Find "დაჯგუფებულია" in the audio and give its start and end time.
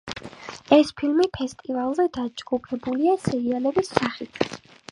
2.17-3.17